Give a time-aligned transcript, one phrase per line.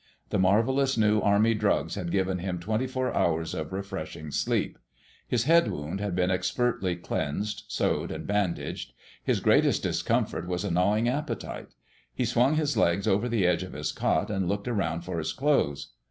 [0.31, 4.79] The marvelous new Army drugs had given him twenty four hours of refreshing sleep.
[5.27, 8.93] His head wound had been expertly cleansed, sewed and bandaged.
[9.23, 11.67] His greatest discomfort was a gnawing appetite.
[12.15, 15.33] He swung his legs over the edge of his cot and looked around for his
[15.33, 15.91] clothes.